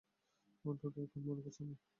অন্তত 0.65 0.95
এখন 1.03 1.21
মনে 1.27 1.41
পড়ছে 1.45 1.61
না। 1.63 1.75